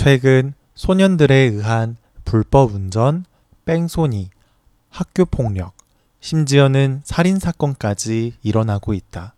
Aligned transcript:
최근 0.00 0.54
소년들에 0.76 1.34
의한 1.34 1.96
불법 2.24 2.72
운전, 2.72 3.24
뺑소니, 3.64 4.30
학교 4.90 5.24
폭력, 5.24 5.74
심지어는 6.20 7.00
살인 7.02 7.40
사건까지 7.40 8.34
일어나고 8.44 8.94
있다. 8.94 9.34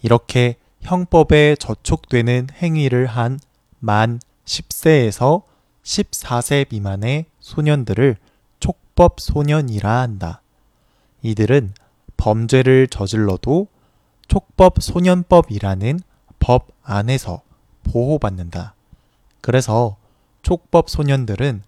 이렇게 0.00 0.56
형법에 0.80 1.54
저촉되는 1.56 2.46
행위를 2.62 3.04
한 3.04 3.40
만 3.78 4.20
10세에서 4.46 5.42
14세 5.82 6.72
미만의 6.72 7.26
소년들을 7.40 8.16
촉법 8.58 9.20
소년이라 9.20 10.00
한다. 10.00 10.40
이들은 11.20 11.74
범죄를 12.16 12.88
저질러도 12.88 13.68
촉법 14.28 14.76
소년법이라는 14.80 16.00
법 16.38 16.68
안에서 16.82 17.42
보호받는다. 17.82 18.76
그래서 19.40 19.96
촉법 20.42 20.90
소년들은 20.90 21.62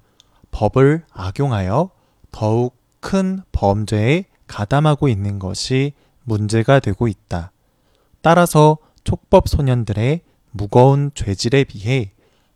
법을 0.50 1.04
악용하여 1.12 1.90
더욱 2.30 2.76
큰 3.00 3.42
범죄에 3.52 4.26
가담하고 4.46 5.08
있는 5.08 5.38
것이 5.38 5.92
문제가 6.24 6.78
되고 6.78 7.08
있다. 7.08 7.52
따라서 8.20 8.78
촉법 9.04 9.48
소년들의 9.48 10.20
무거운 10.50 11.10
죄질에 11.14 11.64
비해 11.64 12.12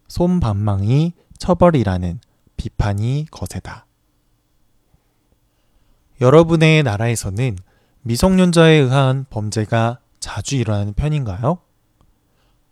솜방망이 0.09 1.15
처벌이라는 1.39 2.21
비판이 2.57 3.27
거세다. 3.31 3.87
여러분의 6.21 6.83
나라에서는 6.83 7.57
미성년자에 8.03 8.75
의한 8.75 9.27
범죄가 9.29 9.99
자주 10.21 10.57
일어나는 10.57 10.95
편인가요? 10.95 11.59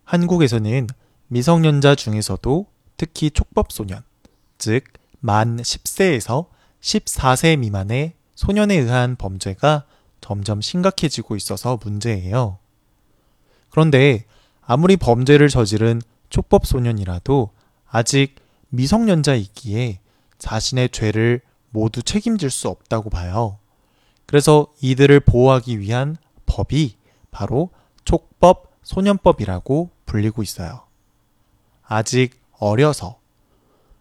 한국에서는 0.03 0.87
미성년자 1.27 1.95
중에서도 1.95 2.67
특히 2.97 3.31
촉법소년, 3.31 4.03
즉, 4.57 4.83
만 5.19 5.57
10세에서 5.57 6.47
14세 6.81 7.57
미만의 7.57 8.13
소년에 8.35 8.75
의한 8.75 9.15
범죄가 9.15 9.85
점점 10.21 10.61
심각해지고 10.61 11.35
있어서 11.35 11.79
문제예요. 11.83 12.59
그런데 13.69 14.25
아무리 14.61 14.97
범죄를 14.97 15.49
저지른 15.49 16.01
촉법 16.29 16.65
소년이라도 16.65 17.49
아직 17.87 18.35
미성년자이기에 18.69 19.99
자신의 20.37 20.89
죄를 20.89 21.41
모두 21.69 22.03
책임질 22.03 22.49
수 22.49 22.69
없다고 22.69 23.09
봐요. 23.09 23.59
그래서 24.25 24.67
이들을 24.81 25.19
보호하기 25.21 25.79
위한 25.79 26.17
법이 26.45 26.97
바로 27.31 27.69
촉법 28.05 28.71
소년법이라고 28.83 29.89
불리고 30.05 30.41
있어요. 30.43 30.83
아직 31.87 32.39
어려서 32.57 33.19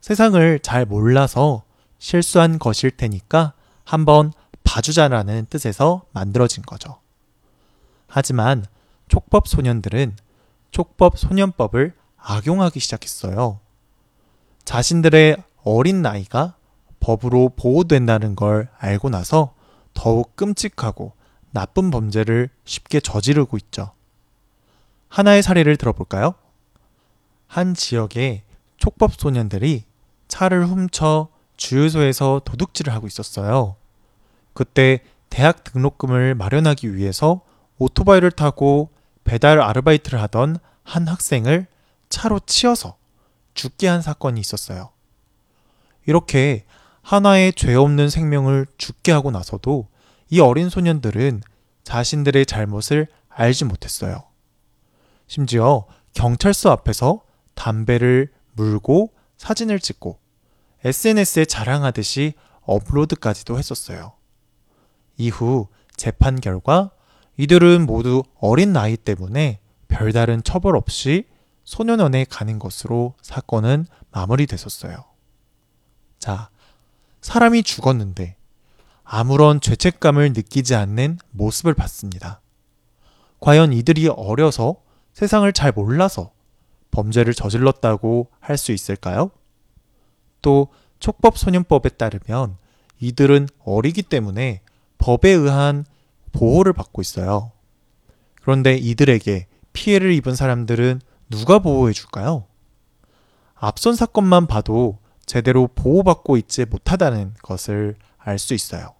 세상을 0.00 0.60
잘 0.60 0.84
몰라서 0.84 1.62
실수한 1.98 2.58
것일 2.58 2.90
테니까 2.90 3.54
한번 3.84 4.32
봐주자라는 4.64 5.46
뜻에서 5.48 6.04
만들어진 6.12 6.62
거죠. 6.62 6.98
하지만 8.06 8.64
촉법 9.08 9.48
소년들은 9.48 10.16
촉법 10.70 11.18
소년법을 11.18 11.94
악용하기 12.16 12.80
시작했어요. 12.80 13.60
자신들의 14.64 15.36
어린 15.62 16.02
나이가 16.02 16.56
법으로 17.00 17.50
보호된다는 17.56 18.34
걸 18.34 18.68
알고 18.78 19.10
나서 19.10 19.54
더욱 19.92 20.36
끔찍하고 20.36 21.12
나쁜 21.50 21.90
범죄를 21.90 22.50
쉽게 22.64 23.00
저지르고 23.00 23.56
있죠. 23.58 23.92
하나의 25.08 25.42
사례를 25.42 25.76
들어볼까요? 25.76 26.34
한 27.46 27.74
지역에 27.74 28.42
촉법 28.76 29.14
소년들이 29.14 29.84
차를 30.28 30.66
훔쳐 30.66 31.28
주유소에서 31.56 32.42
도둑질을 32.44 32.92
하고 32.92 33.06
있었어요. 33.06 33.76
그때 34.52 35.00
대학 35.30 35.64
등록금을 35.64 36.34
마련하기 36.34 36.94
위해서 36.94 37.40
오토바이를 37.78 38.30
타고 38.30 38.90
배달 39.24 39.60
아르바이트를 39.60 40.20
하던 40.22 40.58
한 40.82 41.08
학생을 41.08 41.66
차로 42.08 42.40
치어서 42.46 42.96
죽게 43.54 43.88
한 43.88 44.02
사건이 44.02 44.40
있었어요. 44.40 44.90
이렇게 46.06 46.64
하나의 47.02 47.52
죄 47.54 47.74
없는 47.74 48.08
생명을 48.08 48.66
죽게 48.78 49.12
하고 49.12 49.30
나서도 49.30 49.88
이 50.30 50.40
어린 50.40 50.68
소년들은 50.68 51.42
자신들의 51.82 52.46
잘못을 52.46 53.08
알지 53.28 53.64
못했어요. 53.64 54.24
심지어 55.26 55.86
경찰서 56.14 56.70
앞에서 56.70 57.23
담배를 57.64 58.30
물고 58.52 59.14
사진을 59.38 59.80
찍고 59.80 60.18
SNS에 60.84 61.46
자랑하듯이 61.46 62.34
업로드까지도 62.60 63.58
했었어요. 63.58 64.12
이후 65.16 65.68
재판 65.96 66.40
결과 66.42 66.90
이들은 67.38 67.86
모두 67.86 68.22
어린 68.38 68.74
나이 68.74 68.98
때문에 68.98 69.60
별다른 69.88 70.42
처벌 70.42 70.76
없이 70.76 71.26
소년원에 71.64 72.26
가는 72.28 72.58
것으로 72.58 73.14
사건은 73.22 73.86
마무리됐었어요. 74.10 75.02
자, 76.18 76.50
사람이 77.22 77.62
죽었는데 77.62 78.36
아무런 79.04 79.62
죄책감을 79.62 80.34
느끼지 80.34 80.74
않는 80.74 81.18
모습을 81.30 81.72
봤습니다. 81.72 82.42
과연 83.40 83.72
이들이 83.72 84.08
어려서 84.08 84.82
세상을 85.14 85.50
잘 85.54 85.72
몰라서 85.72 86.34
범죄를 86.94 87.34
저질렀다고 87.34 88.28
할 88.40 88.56
수 88.56 88.72
있을까요? 88.72 89.30
또 90.42 90.68
촉법소년법에 91.00 91.90
따르면 91.90 92.56
이들은 93.00 93.48
어리기 93.64 94.02
때문에 94.02 94.60
법에 94.98 95.30
의한 95.30 95.84
보호를 96.32 96.72
받고 96.72 97.02
있어요. 97.02 97.50
그런데 98.40 98.76
이들에게 98.76 99.46
피해를 99.72 100.12
입은 100.12 100.36
사람들은 100.36 101.00
누가 101.30 101.58
보호해 101.58 101.92
줄까요? 101.92 102.46
앞선 103.54 103.96
사건만 103.96 104.46
봐도 104.46 104.98
제대로 105.26 105.68
보호받고 105.68 106.36
있지 106.36 106.64
못하다는 106.64 107.34
것을 107.42 107.96
알 108.18 108.38
수 108.38 108.54
있어요. 108.54 108.94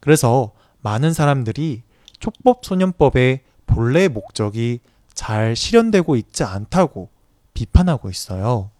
그래서 0.00 0.52
많은 0.80 1.12
사람들이 1.12 1.82
촉법소년법의 2.18 3.42
본래 3.66 4.08
목적이 4.08 4.80
잘 5.18 5.56
실현되고 5.56 6.14
있지 6.14 6.44
않다고 6.44 7.08
비판하고 7.52 8.08
있어요. 8.08 8.70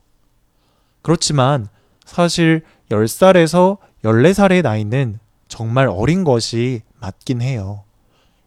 그렇지만 1.03 1.67
사실 2.05 2.65
10살에서 2.91 3.79
14살의 4.05 4.63
나이는 4.63 5.19
정말 5.49 5.89
어린 5.89 6.23
것이 6.23 6.83
맞긴 7.01 7.43
해요. 7.43 7.83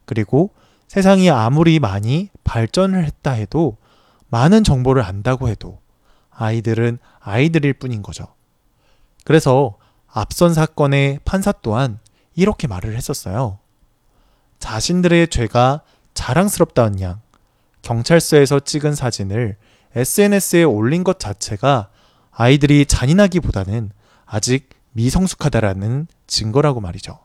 그리고 0.06 0.52
세상이 0.88 1.30
아무리 1.32 1.80
많이 1.80 2.30
발전을 2.46 3.04
했다 3.04 3.32
해도 3.32 3.76
많은 4.30 4.64
정보를 4.64 5.04
안다고 5.04 5.50
해도 5.50 5.82
아이들은 6.30 6.98
아이들일 7.20 7.74
뿐인 7.74 8.04
거죠. 8.04 8.26
그래서 9.26 9.76
앞선 10.08 10.54
사건의 10.54 11.20
판사 11.26 11.52
또한 11.52 12.00
이렇게 12.36 12.68
말을 12.68 12.96
했었어요. 12.96 13.60
자신들의 14.60 15.28
죄가 15.28 15.82
자랑스럽다는 16.14 17.02
양, 17.02 17.20
경찰서에서 17.82 18.60
찍은 18.62 18.96
사진을 18.96 19.58
SNS에 19.96 20.64
올린 20.64 21.04
것 21.04 21.20
자체가 21.20 21.90
아이들이 22.32 22.86
잔인하기보다는 22.86 23.92
아직 24.26 24.70
미성숙하다라는 24.94 26.08
증거라고 26.28 26.80
말이죠. 26.80 27.20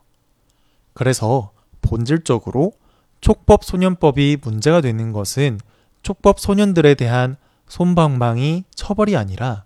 그래서 0.93 1.51
본질적으로 1.81 2.73
촉법 3.21 3.63
소년법이 3.63 4.37
문제가 4.41 4.81
되는 4.81 5.11
것은 5.11 5.59
촉법 6.03 6.39
소년들에 6.39 6.95
대한 6.95 7.37
솜방망이 7.67 8.65
처벌이 8.75 9.15
아니라 9.15 9.65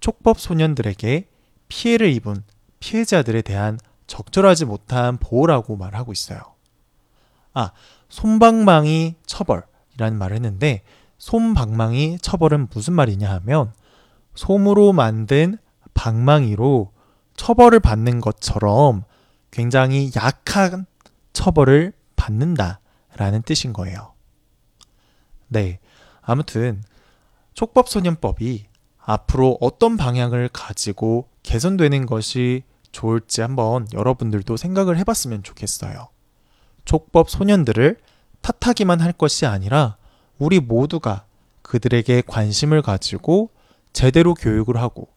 촉법 0.00 0.40
소년들에게 0.40 1.28
피해를 1.68 2.12
입은 2.12 2.42
피해자들에 2.80 3.42
대한 3.42 3.78
적절하지 4.06 4.64
못한 4.64 5.18
보호라고 5.18 5.76
말하고 5.76 6.12
있어요. 6.12 6.40
아, 7.52 7.72
솜방망이 8.08 9.16
처벌 9.26 9.62
이라는 9.94 10.18
말을 10.18 10.36
했는데 10.36 10.82
솜방망이 11.18 12.18
처벌은 12.20 12.68
무슨 12.72 12.94
말이냐 12.94 13.30
하면 13.34 13.72
솜으로 14.34 14.92
만든 14.92 15.58
방망이로 15.94 16.92
처벌을 17.36 17.80
받는 17.80 18.20
것처럼 18.20 19.04
굉장히 19.50 20.10
약한 20.16 20.86
처벌을 21.32 21.92
받는다 22.16 22.80
라는 23.16 23.42
뜻인 23.42 23.72
거예요. 23.72 24.14
네. 25.48 25.78
아무튼 26.22 26.82
촉법소년법이 27.54 28.66
앞으로 28.98 29.58
어떤 29.60 29.96
방향을 29.96 30.48
가지고 30.52 31.28
개선되는 31.42 32.06
것이 32.06 32.62
좋을지 32.92 33.40
한번 33.40 33.86
여러분들도 33.92 34.56
생각을 34.56 34.96
해봤으면 34.98 35.42
좋겠어요. 35.42 36.08
촉법 36.84 37.30
소년들을 37.30 37.98
탓하기만 38.42 39.00
할 39.00 39.12
것이 39.12 39.46
아니라 39.46 39.96
우리 40.38 40.60
모두가 40.60 41.24
그들에게 41.62 42.22
관심을 42.26 42.82
가지고 42.82 43.50
제대로 43.92 44.34
교육을 44.34 44.76
하고 44.76 45.08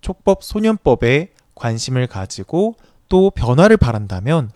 촉법 0.00 0.42
소년법에 0.42 1.32
관심을 1.54 2.06
가지고 2.06 2.74
또 3.08 3.30
변화를 3.30 3.76
바란다면 3.76 4.50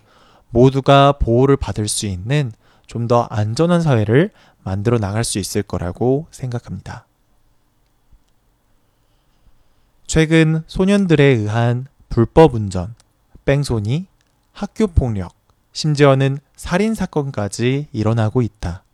모두가 0.50 1.12
보호를 1.12 1.56
받을 1.56 1.88
수 1.88 2.06
있는 2.06 2.52
좀 2.86 3.06
더 3.06 3.22
안전한 3.24 3.82
사회를 3.82 4.30
만들어 4.64 4.98
나갈 4.98 5.22
수 5.22 5.38
있을 5.38 5.62
거라고 5.62 6.26
생각합니다. 6.30 7.06
최근 10.06 10.62
소년들에 10.66 11.22
의한 11.22 11.86
불법 12.08 12.54
운전, 12.54 12.94
뺑소니, 13.44 14.06
학교 14.52 14.86
폭력, 14.86 15.34
심지어는 15.72 16.38
살인 16.56 16.94
사건까지 16.94 17.88
일어나고 17.92 18.42
있다. 18.42 18.84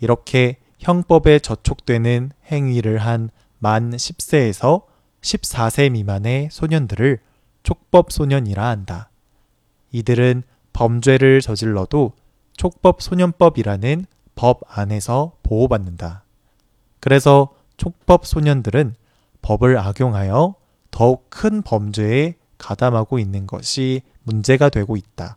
이렇게 0.00 0.58
형법에 0.78 1.38
저촉되는 1.38 2.32
행위를 2.50 2.98
한 2.98 3.30
만 3.62 3.92
10세에서 3.92 4.82
14세 5.20 5.92
미만의 5.92 6.48
소년들을 6.50 7.20
촉법 7.62 8.10
소년이라 8.10 8.66
한다. 8.66 9.08
이들은 9.92 10.42
범죄를 10.72 11.40
저질러도 11.40 12.14
촉법 12.56 13.00
소년법이라는 13.00 14.04
법 14.34 14.62
안에서 14.66 15.36
보호받는다. 15.44 16.24
그래서 16.98 17.54
촉법 17.76 18.26
소년들은 18.26 18.96
법을 19.42 19.78
악용하여 19.78 20.56
더욱 20.90 21.26
큰 21.30 21.62
범죄에 21.62 22.34
가담하고 22.58 23.20
있는 23.20 23.46
것이 23.46 24.02
문제가 24.24 24.70
되고 24.70 24.96
있다. 24.96 25.36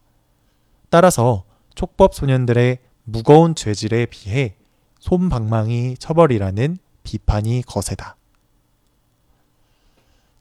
따라서 0.95 1.44
촉법 1.75 2.15
소년들의 2.15 2.80
무거운 3.03 3.53
죄질에 3.53 4.06
비해 4.06 4.56
솜방망이 5.01 5.97
처벌이라는 5.97 6.77
비판이 7.03 7.63
거세다. 7.68 8.15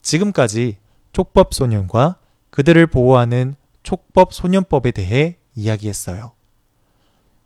지금까지 0.01 0.77
촉법 1.11 1.55
소년과 1.55 2.19
그들을 2.51 2.87
보호하는 2.87 3.57
촉법 3.83 4.33
소년법에 4.33 4.93
대해 4.93 5.39
이야기했어요. 5.57 6.31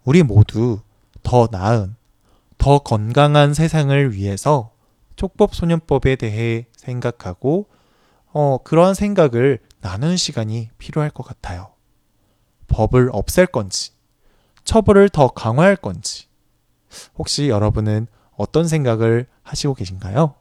우리 0.04 0.22
모두 0.22 0.82
더 1.22 1.48
나은, 1.50 1.96
더 2.58 2.80
건강한 2.80 3.54
세상을 3.54 4.12
위해서 4.12 4.72
촉법 5.16 5.54
소년법에 5.54 6.16
대해 6.16 6.66
생각하고 6.76 7.70
어, 8.34 8.58
그러한 8.62 8.92
생각을 8.92 9.60
나누는 9.80 10.18
시간이 10.18 10.68
필요할 10.76 11.08
것 11.08 11.22
같아요. 11.22 11.77
법을 12.68 13.10
없앨 13.12 13.46
건지, 13.46 13.92
처벌을 14.64 15.08
더 15.08 15.28
강화할 15.28 15.76
건지, 15.76 16.26
혹시 17.16 17.48
여러분은 17.48 18.06
어떤 18.36 18.68
생각을 18.68 19.26
하시고 19.42 19.74
계신가요? 19.74 20.34